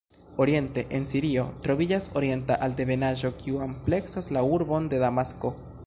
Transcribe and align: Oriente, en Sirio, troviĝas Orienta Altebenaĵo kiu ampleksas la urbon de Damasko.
Oriente, 0.43 0.83
en 0.99 1.03
Sirio, 1.09 1.43
troviĝas 1.67 2.07
Orienta 2.21 2.57
Altebenaĵo 2.69 3.33
kiu 3.43 3.63
ampleksas 3.67 4.35
la 4.39 4.47
urbon 4.57 4.91
de 4.95 5.05
Damasko. 5.07 5.55